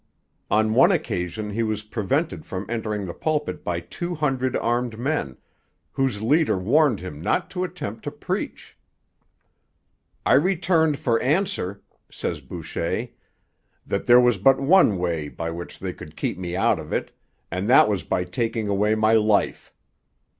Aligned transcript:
On 0.49 0.73
one 0.73 0.91
occasion 0.91 1.51
he 1.51 1.61
was 1.61 1.83
prevented 1.83 2.43
from 2.43 2.65
entering 2.67 3.05
the 3.05 3.13
pulpit 3.13 3.63
by 3.63 3.79
two 3.79 4.15
hundred 4.15 4.55
armed 4.55 4.97
men, 4.97 5.37
whose 5.91 6.23
leader 6.23 6.57
warned 6.57 6.99
him 7.01 7.21
not 7.21 7.51
to 7.51 7.63
attempt 7.63 8.03
to 8.05 8.11
preach. 8.11 8.75
'I 10.25 10.33
returned 10.33 10.97
for 10.97 11.19
answer,' 11.21 11.83
says 12.09 12.41
Boucher, 12.41 13.09
'that 13.85 14.07
there 14.07 14.19
was 14.19 14.39
but 14.39 14.57
one 14.59 14.97
way 14.97 15.29
by 15.29 15.51
which 15.51 15.77
they 15.77 15.93
could 15.93 16.17
keep 16.17 16.35
me 16.39 16.55
out 16.55 16.79
of 16.79 16.91
it, 16.91 17.11
and 17.51 17.69
that 17.69 17.87
was 17.87 18.01
by 18.01 18.23
taking 18.23 18.67
away 18.67 18.95
my 18.95 19.13
life. 19.13 19.71